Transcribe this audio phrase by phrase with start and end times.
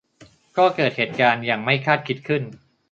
[0.57, 2.43] ก็เกิดเหตุการณ์อย่างไม่คาดคิดขึ้น